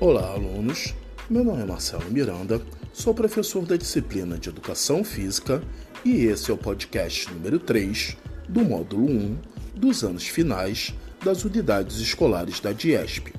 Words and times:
Olá, 0.00 0.30
alunos. 0.30 0.94
Meu 1.28 1.42
nome 1.42 1.60
é 1.60 1.66
Marcelo 1.66 2.08
Miranda, 2.08 2.62
sou 2.92 3.12
professor 3.12 3.66
da 3.66 3.76
disciplina 3.76 4.38
de 4.38 4.48
Educação 4.48 5.02
Física 5.02 5.60
e 6.04 6.24
esse 6.26 6.52
é 6.52 6.54
o 6.54 6.56
podcast 6.56 7.28
número 7.34 7.58
3 7.58 8.16
do 8.48 8.60
módulo 8.60 9.10
1 9.10 9.38
dos 9.74 10.04
anos 10.04 10.28
finais 10.28 10.94
das 11.24 11.44
unidades 11.44 11.96
escolares 11.96 12.60
da 12.60 12.70
DIESP. 12.70 13.34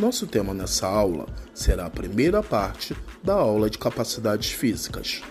Nosso 0.00 0.26
tema 0.26 0.52
nessa 0.52 0.88
aula 0.88 1.28
será 1.54 1.86
a 1.86 1.90
primeira 1.90 2.42
parte 2.42 2.92
da 3.22 3.34
aula 3.34 3.70
de 3.70 3.78
capacidades 3.78 4.50
físicas. 4.50 5.22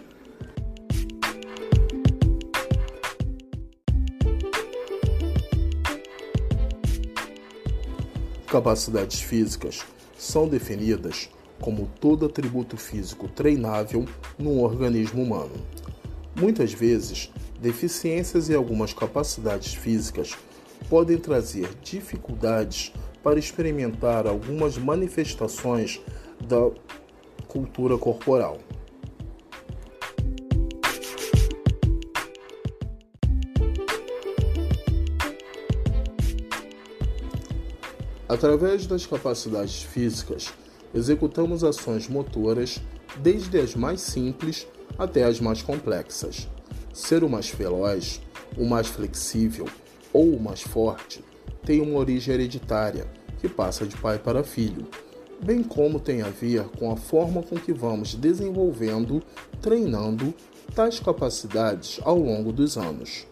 Capacidades 8.48 9.20
físicas 9.20 9.84
são 10.20 10.48
definidas 10.50 11.30
como 11.62 11.90
todo 12.00 12.26
atributo 12.26 12.76
físico 12.78 13.28
treinável 13.30 14.06
num 14.38 14.62
organismo 14.62 15.24
humano. 15.24 15.54
Muitas 16.36 16.74
vezes, 16.74 17.32
deficiências 17.60 18.50
em 18.50 18.56
algumas 18.56 18.94
capacidades 18.94 19.74
físicas 19.74 20.38
podem 20.90 21.18
trazer 21.18 21.70
dificuldades 21.82 22.94
para 23.24 23.40
experimentar 23.40 24.28
algumas 24.28 24.78
manifestações 24.78 26.02
da 26.48 26.70
cultura 27.48 27.98
corporal. 27.98 28.58
Através 38.30 38.86
das 38.86 39.08
capacidades 39.08 39.82
físicas, 39.82 40.54
executamos 40.94 41.64
ações 41.64 42.08
motoras 42.08 42.80
desde 43.18 43.60
as 43.60 43.74
mais 43.74 44.02
simples 44.02 44.68
até 45.00 45.24
as 45.24 45.40
mais 45.40 45.64
complexas. 45.64 46.48
Ser 46.94 47.24
o 47.24 47.30
mais 47.30 47.50
veloz, 47.50 48.22
o 48.56 48.66
mais 48.66 48.86
flexível 48.86 49.66
ou 50.14 50.36
o 50.36 50.40
mais 50.40 50.62
forte 50.62 51.26
tem 51.66 51.82
uma 51.82 51.98
origem 51.98 52.36
hereditária 52.36 53.08
que 53.40 53.50
passa 53.50 53.86
de 53.88 53.98
pai 53.98 54.20
para 54.20 54.44
filho, 54.44 54.88
bem 55.44 55.64
como 55.64 56.00
tem 56.00 56.22
a 56.22 56.30
ver 56.30 56.66
com 56.78 56.92
a 56.92 56.98
forma 56.98 57.42
com 57.42 57.56
que 57.56 57.74
vamos 57.74 58.14
desenvolvendo, 58.14 59.24
treinando 59.60 60.34
tais 60.76 61.00
capacidades 61.00 62.00
ao 62.04 62.20
longo 62.20 62.52
dos 62.52 62.78
anos. 62.78 63.26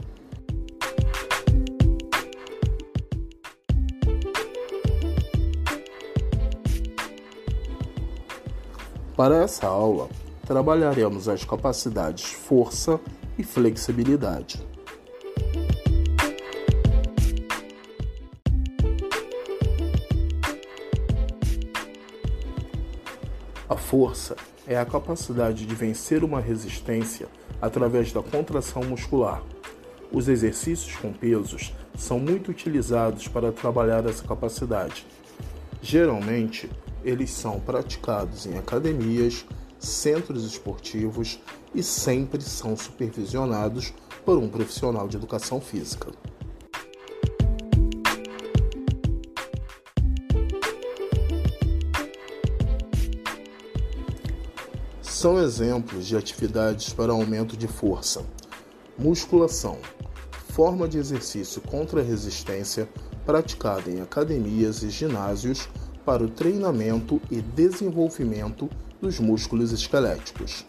Para 9.17 9.37
essa 9.37 9.65
aula, 9.65 10.09
trabalharemos 10.45 11.27
as 11.27 11.43
capacidades 11.43 12.25
força 12.33 12.99
e 13.35 13.41
flexibilidade. 13.41 14.63
A 23.67 23.75
força 23.75 24.35
é 24.67 24.77
a 24.77 24.85
capacidade 24.85 25.65
de 25.65 25.73
vencer 25.73 26.23
uma 26.23 26.39
resistência 26.39 27.27
através 27.59 28.13
da 28.13 28.21
contração 28.21 28.83
muscular. 28.83 29.41
Os 30.11 30.27
exercícios 30.27 30.95
com 30.95 31.11
pesos 31.11 31.73
são 31.97 32.19
muito 32.19 32.51
utilizados 32.51 33.27
para 33.27 33.51
trabalhar 33.51 34.05
essa 34.05 34.23
capacidade. 34.23 35.07
Geralmente, 35.81 36.69
eles 37.07 37.31
são 37.31 37.57
praticados 37.57 38.45
em 38.45 38.57
academias, 38.57 39.45
centros 39.79 40.43
esportivos 40.43 41.39
e 41.73 41.81
sempre 41.81 42.41
são 42.41 42.75
supervisionados 42.75 43.93
por 44.25 44.37
um 44.37 44.49
profissional 44.49 45.07
de 45.07 45.15
educação 45.15 45.61
física. 45.61 46.11
São 55.01 55.41
exemplos 55.41 56.05
de 56.05 56.17
atividades 56.17 56.91
para 56.91 57.13
aumento 57.13 57.55
de 57.55 57.69
força: 57.69 58.25
musculação, 58.97 59.79
forma 60.49 60.89
de 60.89 60.97
exercício 60.97 61.61
contra 61.61 62.03
resistência 62.03 62.89
praticada 63.25 63.89
em 63.89 64.01
academias 64.01 64.83
e 64.83 64.89
ginásios 64.89 65.69
para 66.07 66.23
o 66.23 66.29
treinamento 66.29 67.21
e 67.29 67.41
desenvolvimento 67.41 68.69
dos 69.01 69.19
músculos 69.19 69.73
esqueléticos. 69.73 70.63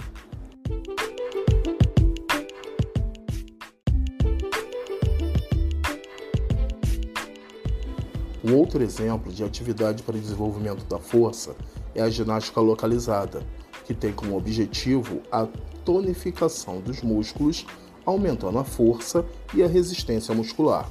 Um 8.45 8.53
outro 8.57 8.83
exemplo 8.83 9.33
de 9.33 9.45
atividade 9.45 10.03
para 10.03 10.19
desenvolvimento 10.19 10.85
da 10.87 10.99
força 10.99 11.55
é 11.95 12.03
a 12.03 12.11
ginástica 12.11 12.61
localizada, 12.61 13.41
que 13.85 13.95
tem 13.95 14.13
como 14.13 14.37
objetivo 14.37 15.23
a 15.31 15.47
tonificação 15.85 16.81
dos 16.81 17.01
músculos, 17.01 17.65
aumentando 18.05 18.59
a 18.59 18.65
força 18.65 19.25
e 19.55 19.63
a 19.63 19.69
resistência 19.69 20.35
muscular. 20.35 20.89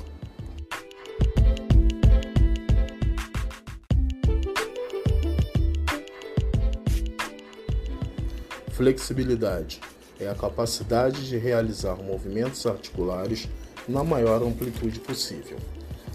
Flexibilidade 8.78 9.82
é 10.20 10.30
a 10.30 10.36
capacidade 10.36 11.28
de 11.28 11.36
realizar 11.36 11.96
movimentos 11.96 12.64
articulares 12.68 13.50
na 13.90 14.04
maior 14.04 14.44
amplitude 14.44 15.00
possível. 15.00 15.58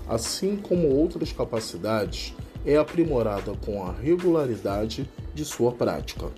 Assim 0.08 0.54
como 0.54 0.86
outras 0.86 1.32
capacidades, 1.32 2.32
é 2.64 2.76
aprimorada 2.76 3.52
com 3.66 3.84
a 3.84 3.90
regularidade 3.90 5.10
de 5.34 5.44
sua 5.44 5.72
prática. 5.72 6.30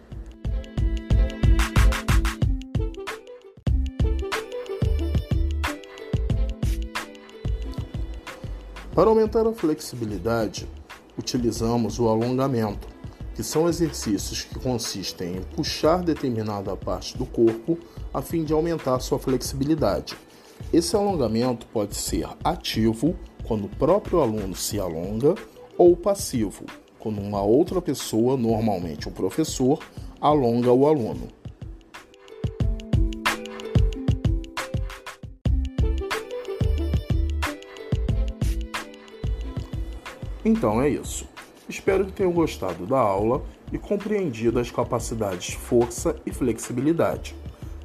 Para 8.94 9.10
aumentar 9.10 9.46
a 9.46 9.52
flexibilidade, 9.52 10.66
utilizamos 11.18 11.98
o 11.98 12.08
alongamento, 12.08 12.93
que 13.34 13.42
são 13.42 13.68
exercícios 13.68 14.42
que 14.42 14.58
consistem 14.58 15.36
em 15.36 15.42
puxar 15.42 16.02
determinada 16.02 16.76
parte 16.76 17.18
do 17.18 17.26
corpo 17.26 17.78
a 18.12 18.22
fim 18.22 18.44
de 18.44 18.52
aumentar 18.52 19.00
sua 19.00 19.18
flexibilidade. 19.18 20.16
Esse 20.72 20.94
alongamento 20.96 21.66
pode 21.66 21.96
ser 21.96 22.28
ativo, 22.42 23.16
quando 23.42 23.64
o 23.64 23.68
próprio 23.68 24.20
aluno 24.20 24.54
se 24.54 24.78
alonga, 24.78 25.34
ou 25.76 25.96
passivo, 25.96 26.64
quando 26.98 27.20
uma 27.20 27.42
outra 27.42 27.82
pessoa, 27.82 28.36
normalmente 28.36 29.08
um 29.08 29.12
professor, 29.12 29.80
alonga 30.20 30.72
o 30.72 30.86
aluno. 30.86 31.28
Então 40.44 40.80
é 40.80 40.88
isso. 40.90 41.33
Espero 41.68 42.04
que 42.04 42.12
tenham 42.12 42.32
gostado 42.32 42.86
da 42.86 42.98
aula 42.98 43.42
e 43.72 43.78
compreendido 43.78 44.58
as 44.58 44.70
capacidades 44.70 45.54
força 45.54 46.16
e 46.26 46.32
flexibilidade. 46.32 47.34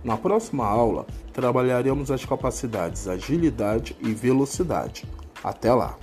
Na 0.03 0.17
próxima 0.17 0.65
aula, 0.65 1.05
trabalharemos 1.33 2.11
as 2.11 2.25
capacidades 2.25 3.07
agilidade 3.07 3.95
e 4.01 4.13
velocidade. 4.13 5.05
Até 5.43 5.73
lá! 5.73 5.97